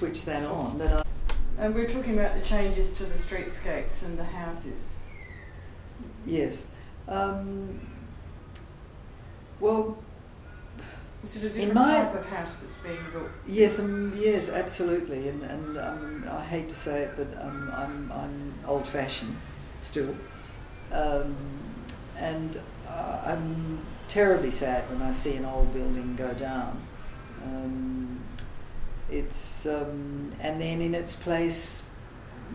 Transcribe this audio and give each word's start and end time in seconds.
switch 0.00 0.24
that 0.24 0.44
on. 0.46 0.78
That 0.78 1.00
I 1.00 1.02
And 1.64 1.74
we're 1.74 1.86
talking 1.86 2.18
about 2.18 2.34
the 2.34 2.40
changes 2.40 2.92
to 2.94 3.04
the 3.04 3.14
streetscapes 3.18 4.02
and 4.04 4.18
the 4.18 4.24
houses. 4.24 4.98
yes. 6.26 6.66
Um, 7.06 7.78
well, 9.60 9.98
Is 11.22 11.36
it 11.36 11.44
a 11.44 11.48
different 11.50 11.74
my- 11.74 11.82
type 12.02 12.14
of 12.14 12.24
house 12.24 12.60
that's 12.60 12.78
being 12.78 12.96
built? 13.12 13.28
Yes, 13.46 13.78
um, 13.78 14.14
yes, 14.16 14.48
absolutely, 14.48 15.28
and 15.28 15.42
and 15.42 15.76
um, 15.76 16.24
I 16.30 16.42
hate 16.44 16.68
to 16.70 16.74
say 16.74 17.02
it, 17.02 17.10
but 17.18 17.28
um, 17.44 17.70
I'm 17.76 18.10
I'm 18.12 18.54
old-fashioned 18.66 19.36
still, 19.82 20.14
um, 20.92 21.36
and 22.16 22.58
uh, 22.88 23.20
I'm 23.26 23.80
terribly 24.08 24.50
sad 24.50 24.88
when 24.90 25.02
I 25.02 25.10
see 25.10 25.36
an 25.36 25.44
old 25.44 25.74
building 25.74 26.16
go 26.16 26.32
down. 26.32 26.80
It's 29.10 29.66
um, 29.66 30.32
and 30.40 30.60
then 30.60 30.80
in 30.80 30.94
its 30.94 31.16
place, 31.16 31.86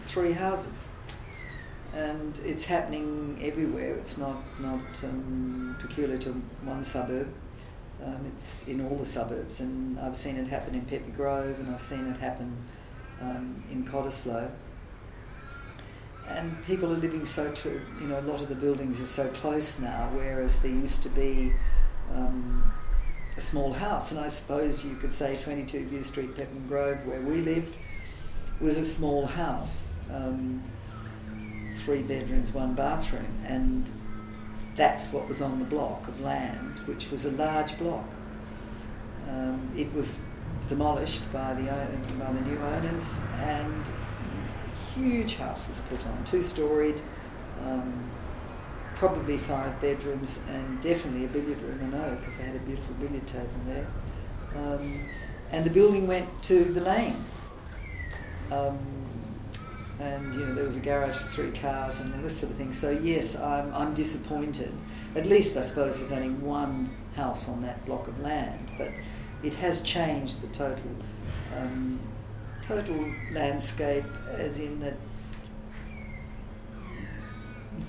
three 0.00 0.32
houses, 0.32 0.88
and 1.94 2.38
it's 2.44 2.66
happening 2.66 3.38
everywhere. 3.42 3.94
It's 3.94 4.18
not 4.18 4.36
not 4.60 5.04
um, 5.04 5.76
peculiar 5.80 6.18
to 6.18 6.32
one 6.64 6.84
suburb. 6.84 7.32
Um, 8.04 8.26
it's 8.34 8.66
in 8.66 8.80
all 8.80 8.96
the 8.96 9.04
suburbs, 9.04 9.60
and 9.60 9.98
I've 9.98 10.16
seen 10.16 10.36
it 10.36 10.48
happen 10.48 10.74
in 10.74 10.82
Peppy 10.82 11.12
Grove, 11.12 11.58
and 11.60 11.72
I've 11.72 11.80
seen 11.80 12.08
it 12.08 12.18
happen 12.18 12.56
um, 13.20 13.62
in 13.70 13.84
Cottesloe. 13.84 14.50
And 16.28 16.64
people 16.64 16.92
are 16.92 16.96
living 16.96 17.24
so, 17.24 17.54
cl- 17.54 17.80
you 18.00 18.08
know, 18.08 18.18
a 18.18 18.22
lot 18.22 18.40
of 18.40 18.48
the 18.48 18.54
buildings 18.54 19.00
are 19.00 19.06
so 19.06 19.28
close 19.28 19.80
now, 19.80 20.10
whereas 20.14 20.62
there 20.62 20.70
used 20.70 21.02
to 21.02 21.08
be 21.10 21.52
um, 22.14 22.72
a 23.36 23.40
small 23.40 23.72
house. 23.72 24.10
And 24.12 24.20
I 24.20 24.28
suppose 24.28 24.84
you 24.84 24.96
could 24.96 25.12
say 25.12 25.36
22 25.36 25.86
View 25.86 26.02
Street, 26.02 26.36
Peppermint 26.36 26.68
Grove, 26.68 27.06
where 27.06 27.20
we 27.20 27.36
lived, 27.36 27.76
was 28.60 28.78
a 28.78 28.84
small 28.84 29.26
house, 29.26 29.94
um, 30.12 30.62
three 31.74 32.02
bedrooms, 32.02 32.52
one 32.52 32.74
bathroom, 32.74 33.26
and 33.46 33.90
that's 34.76 35.12
what 35.12 35.28
was 35.28 35.42
on 35.42 35.58
the 35.58 35.64
block 35.64 36.06
of 36.08 36.20
land, 36.20 36.78
which 36.86 37.10
was 37.10 37.26
a 37.26 37.32
large 37.32 37.76
block. 37.78 38.08
Um, 39.28 39.72
it 39.76 39.92
was 39.92 40.22
demolished 40.68 41.30
by 41.32 41.54
the 41.54 41.64
by 42.18 42.32
the 42.32 42.40
new 42.42 42.58
owners, 42.58 43.20
and 43.40 43.86
a 43.86 44.98
huge 44.98 45.36
house 45.36 45.68
was 45.68 45.80
put 45.82 46.06
on, 46.06 46.24
two 46.24 46.42
storied, 46.42 47.00
um, 47.66 48.10
probably 49.02 49.36
five 49.36 49.80
bedrooms, 49.80 50.44
and 50.48 50.80
definitely 50.80 51.24
a 51.24 51.28
billiard 51.28 51.60
room. 51.60 51.80
I 51.82 51.96
know 51.96 52.16
because 52.20 52.36
they 52.36 52.44
had 52.44 52.54
a 52.54 52.60
beautiful 52.60 52.94
billiard 52.94 53.26
table 53.26 53.48
there. 53.66 53.86
Um, 54.54 55.08
and 55.50 55.64
the 55.64 55.70
building 55.70 56.06
went 56.06 56.28
to 56.44 56.62
the 56.62 56.80
lane. 56.82 57.16
Um, 58.52 58.78
and 59.98 60.32
you 60.34 60.46
know 60.46 60.54
there 60.54 60.64
was 60.64 60.76
a 60.76 60.80
garage 60.80 61.16
for 61.16 61.26
three 61.26 61.50
cars 61.50 61.98
and 61.98 62.14
all 62.14 62.22
this 62.22 62.38
sort 62.38 62.52
of 62.52 62.58
thing. 62.58 62.72
So 62.72 62.90
yes, 62.90 63.36
I'm 63.36 63.74
I'm 63.74 63.92
disappointed. 63.92 64.72
At 65.16 65.26
least 65.26 65.56
I 65.56 65.62
suppose 65.62 65.98
there's 65.98 66.12
only 66.12 66.34
one 66.34 66.96
house 67.16 67.48
on 67.48 67.60
that 67.62 67.84
block 67.84 68.06
of 68.06 68.20
land, 68.20 68.68
but 68.78 68.90
it 69.42 69.54
has 69.54 69.82
changed 69.82 70.42
the 70.42 70.46
total 70.46 70.92
um, 71.58 71.98
total 72.62 73.12
landscape, 73.32 74.04
as 74.30 74.60
in 74.60 74.78
that 74.78 74.94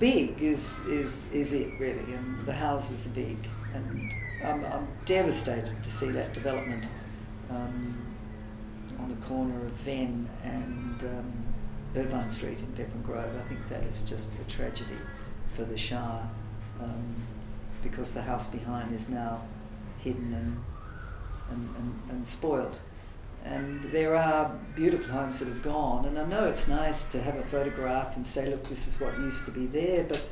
big 0.00 0.40
is 0.42 0.80
is 0.86 1.30
is 1.32 1.52
it 1.52 1.78
really, 1.78 2.14
and 2.14 2.46
the 2.46 2.52
houses 2.52 3.06
are 3.06 3.10
big, 3.10 3.38
and 3.74 4.12
I'm, 4.44 4.64
I'm 4.64 4.88
devastated 5.04 5.82
to 5.82 5.90
see 5.90 6.10
that 6.10 6.34
development 6.34 6.90
um, 7.50 7.96
on 8.98 9.08
the 9.08 9.26
corner 9.26 9.66
of 9.66 9.72
Venn 9.72 10.28
and. 10.42 11.02
Um, 11.02 11.44
Irvine 11.96 12.30
Street 12.30 12.58
in 12.58 12.66
Peppermint 12.72 13.04
Grove. 13.04 13.30
I 13.38 13.48
think 13.48 13.68
that 13.68 13.84
is 13.84 14.02
just 14.02 14.32
a 14.34 14.50
tragedy 14.50 14.98
for 15.54 15.64
the 15.64 15.76
Shire 15.76 16.28
um, 16.80 17.14
because 17.82 18.12
the 18.12 18.22
house 18.22 18.48
behind 18.48 18.92
is 18.92 19.08
now 19.08 19.42
hidden 19.98 20.34
and, 20.34 20.64
and, 21.50 21.76
and, 21.76 22.00
and 22.10 22.26
spoilt. 22.26 22.80
And 23.44 23.84
there 23.84 24.16
are 24.16 24.58
beautiful 24.74 25.12
homes 25.12 25.40
that 25.40 25.48
have 25.48 25.62
gone, 25.62 26.06
and 26.06 26.18
I 26.18 26.24
know 26.24 26.46
it's 26.46 26.66
nice 26.66 27.06
to 27.10 27.20
have 27.20 27.36
a 27.36 27.42
photograph 27.42 28.16
and 28.16 28.26
say, 28.26 28.48
look, 28.48 28.64
this 28.64 28.88
is 28.88 28.98
what 28.98 29.18
used 29.18 29.44
to 29.44 29.50
be 29.50 29.66
there, 29.66 30.04
but 30.04 30.24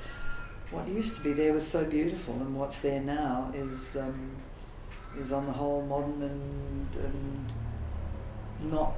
what 0.71 0.89
used 0.89 1.17
to 1.17 1.23
be 1.23 1.35
there 1.35 1.53
was 1.53 1.67
so 1.67 1.85
beautiful, 1.85 2.35
and 2.35 2.57
what's 2.57 2.81
there 2.81 3.03
now 3.03 3.53
is, 3.55 3.97
um, 3.97 4.31
is 5.19 5.31
on 5.31 5.45
the 5.45 5.53
whole 5.53 5.83
modern 5.83 6.23
and, 6.23 6.97
and 7.05 7.53
not 8.73 8.95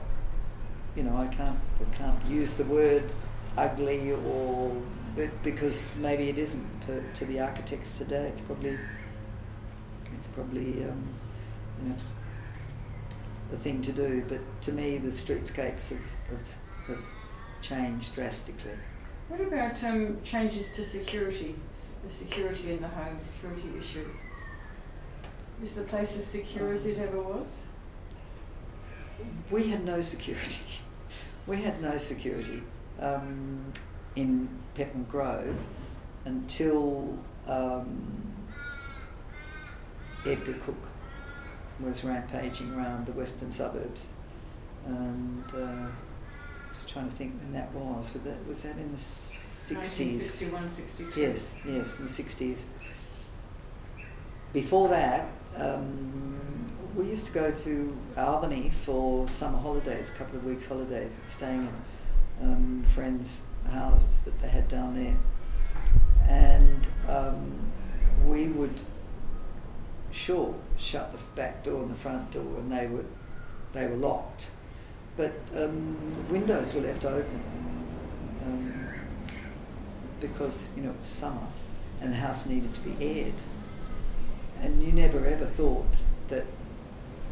you 0.97 1.03
know, 1.03 1.17
I 1.17 1.27
can't 1.27 1.59
I 1.81 1.97
can't 1.97 2.25
use 2.27 2.55
the 2.55 2.65
word 2.65 3.05
ugly 3.57 4.13
or 4.13 4.77
because 5.43 5.95
maybe 5.97 6.29
it 6.29 6.39
isn't 6.39 6.67
to, 7.15 7.25
the 7.25 7.41
architects 7.41 7.99
today. 7.99 8.29
It's 8.29 8.41
probably 8.41 8.79
it's 10.17 10.29
probably 10.29 10.85
um, 10.85 11.09
you 11.83 11.89
know 11.91 11.97
the 13.55 13.61
thing 13.61 13.83
to 13.83 13.93
do. 13.93 14.25
But 14.29 14.41
to 14.63 14.73
me, 14.73 14.99
the 14.99 15.09
streetscapes 15.09 15.91
have, 15.91 16.01
have, 16.31 16.57
have 16.89 17.05
changed 17.63 18.15
drastically. 18.15 18.73
What 19.29 19.41
about 19.41 19.83
um, 19.85 20.19
changes 20.23 20.71
to 20.73 20.85
security, 20.85 21.55
s- 21.73 21.95
security 22.09 22.73
in 22.73 22.83
the 22.83 22.89
home, 22.89 23.19
security 23.19 23.69
issues? 23.79 24.25
Is 25.63 25.75
the 25.75 25.83
place 25.83 26.17
as 26.17 26.27
secure 26.27 26.73
as 26.73 26.85
it 26.85 26.99
ever 26.99 27.21
was? 27.21 27.67
We 29.51 29.69
had 29.69 29.85
no 29.85 30.01
security. 30.01 30.65
we 31.47 31.63
had 31.63 31.81
no 31.81 31.97
security 31.97 32.63
um, 33.01 33.73
in 34.17 34.49
Peppermint 34.75 35.09
Grove 35.09 35.57
until 36.25 37.17
um, 37.47 38.35
Edgar 40.27 40.55
Cooke 40.55 40.89
was 41.81 42.05
rampaging 42.05 42.75
around 42.75 43.07
the 43.07 43.13
western 43.13 43.53
suburbs. 43.53 44.15
And 44.87 45.45
uh, 45.55 45.87
just 46.75 46.91
trying 46.91 47.09
to 47.09 47.17
think 47.17 47.41
when 47.41 47.53
that 47.53 47.73
was. 47.73 48.13
Was 48.13 48.23
that, 48.23 48.47
was 48.47 48.63
that 48.63 48.77
in 48.77 48.93
the 48.93 48.99
60s? 48.99 49.77
1961, 49.77 50.69
62. 50.69 51.21
Yes, 51.21 51.55
yes, 51.67 51.99
in 51.99 52.05
the 52.05 52.11
60s. 52.11 52.65
Before 54.53 54.89
that, 54.89 55.29
um, 55.57 56.67
we 56.95 57.07
used 57.07 57.27
to 57.27 57.33
go 57.33 57.51
to 57.51 57.97
Albany 58.17 58.71
for 58.71 59.27
summer 59.27 59.59
holidays, 59.59 60.13
a 60.15 60.19
couple 60.19 60.37
of 60.37 60.45
weeks' 60.45 60.67
holidays, 60.67 61.19
staying 61.25 61.69
in 62.41 62.47
um, 62.47 62.85
friends' 62.89 63.47
houses 63.71 64.21
that 64.21 64.41
they 64.41 64.49
had 64.49 64.69
down 64.69 64.95
there. 64.95 65.17
And 66.29 66.87
um, 67.09 67.73
we 68.25 68.47
would, 68.47 68.83
sure, 70.25 70.55
shut 70.79 71.13
the 71.13 71.19
back 71.37 71.65
door 71.65 71.83
and 71.83 71.91
the 71.91 71.95
front 71.95 72.31
door, 72.31 72.59
and 72.59 72.73
they 72.73 72.87
were, 72.87 73.05
they 73.73 73.87
were 73.87 73.97
locked. 73.97 74.51
But 75.17 75.35
um, 75.55 75.97
the 76.27 76.33
windows 76.33 76.75
were 76.75 76.81
left 76.81 77.05
open 77.05 77.43
um, 78.45 78.95
because, 80.21 80.77
you 80.77 80.83
know, 80.83 80.91
it's 80.91 81.07
summer 81.07 81.47
and 82.01 82.13
the 82.13 82.17
house 82.17 82.47
needed 82.47 82.75
to 82.75 82.81
be 82.81 83.05
aired. 83.05 83.35
And 84.61 84.83
you 84.83 84.93
never 84.93 85.27
ever 85.27 85.47
thought 85.47 86.01
that 86.29 86.47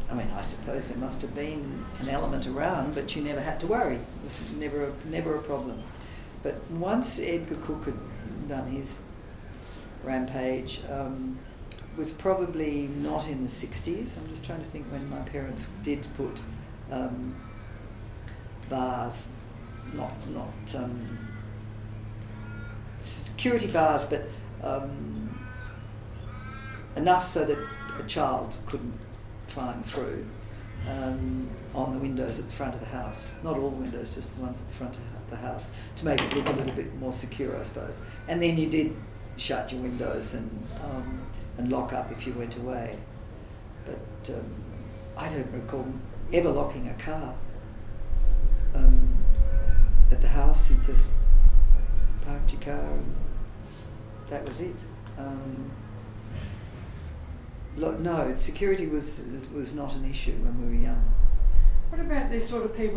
I 0.09 0.15
mean, 0.15 0.29
I 0.35 0.41
suppose 0.41 0.89
there 0.89 0.97
must 0.97 1.21
have 1.21 1.33
been 1.33 1.85
an 1.99 2.09
element 2.09 2.45
around, 2.45 2.93
but 2.93 3.15
you 3.15 3.23
never 3.23 3.39
had 3.41 3.59
to 3.61 3.67
worry. 3.67 3.95
It 3.95 4.23
was 4.23 4.39
never 4.57 4.85
a, 4.85 4.91
never 5.05 5.35
a 5.35 5.41
problem. 5.41 5.81
But 6.43 6.69
once 6.69 7.19
Edgar 7.19 7.55
Cooke 7.55 7.85
had 7.85 8.47
done 8.47 8.67
his 8.67 9.01
rampage, 10.03 10.81
um, 10.91 11.39
was 11.97 12.11
probably 12.11 12.87
not 12.87 13.27
in 13.29 13.43
the 13.43 13.49
60s. 13.49 14.17
I'm 14.17 14.27
just 14.29 14.45
trying 14.45 14.59
to 14.59 14.65
think 14.65 14.85
when 14.87 15.09
my 15.09 15.19
parents 15.19 15.71
did 15.83 16.05
put 16.15 16.41
um, 16.91 17.35
bars, 18.69 19.31
not 19.93 20.13
not 20.29 20.75
um, 20.75 21.17
security 23.01 23.67
bars, 23.67 24.05
but 24.05 24.27
um, 24.63 25.37
enough 26.95 27.23
so 27.23 27.45
that 27.45 27.57
a 27.99 28.03
child 28.07 28.55
couldn't 28.65 28.97
climb 29.49 29.83
through 29.83 30.25
um, 30.89 31.49
on 31.75 31.93
the 31.93 31.99
windows 31.99 32.39
at 32.39 32.45
the 32.45 32.51
front 32.51 32.73
of 32.73 32.79
the 32.79 32.87
house. 32.87 33.31
Not 33.43 33.57
all 33.57 33.69
the 33.69 33.81
windows, 33.81 34.15
just 34.15 34.37
the 34.37 34.43
ones 34.43 34.61
at 34.61 34.67
the 34.67 34.75
front 34.75 34.95
of 34.95 35.29
the 35.29 35.37
house, 35.37 35.71
to 35.97 36.05
make 36.05 36.21
it 36.21 36.33
look 36.35 36.47
a 36.47 36.51
little 36.53 36.75
bit 36.75 36.95
more 36.95 37.13
secure, 37.13 37.57
I 37.57 37.61
suppose. 37.61 38.01
And 38.27 38.41
then 38.41 38.57
you 38.57 38.69
did 38.69 38.95
shut 39.37 39.71
your 39.71 39.81
windows 39.81 40.33
and 40.33 40.49
um, 40.83 41.21
and 41.57 41.71
lock 41.71 41.93
up 41.93 42.11
if 42.11 42.25
you 42.25 42.33
went 42.33 42.57
away. 42.57 42.97
But 43.85 44.35
um, 44.35 44.45
I 45.17 45.29
don't 45.29 45.51
recall 45.51 45.87
ever 46.31 46.49
locking 46.49 46.87
a 46.87 46.93
car. 46.93 47.35
Um, 48.73 49.17
at 50.11 50.21
the 50.21 50.27
house, 50.27 50.71
you 50.71 50.77
just 50.83 51.17
parked 52.25 52.53
your 52.53 52.61
car 52.61 52.79
and 52.79 53.15
that 54.29 54.47
was 54.47 54.61
it. 54.61 54.75
Um, 55.17 55.71
no, 57.75 58.33
security 58.35 58.87
was 58.87 59.25
was 59.53 59.73
not 59.73 59.95
an 59.95 60.05
issue 60.09 60.33
when 60.33 60.61
we 60.61 60.77
were 60.77 60.83
young. 60.83 61.13
What 61.89 62.01
about 62.01 62.31
these 62.31 62.47
sort 62.47 62.65
of 62.65 62.75
people 62.75 62.91